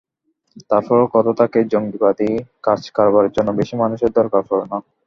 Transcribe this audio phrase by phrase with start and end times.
[0.69, 2.29] তারপরও কথা থাকে, জঙ্গিবাদী
[2.63, 4.77] কাজকারবারের জন্য বেশি মানুষের দরকার পড়ে না।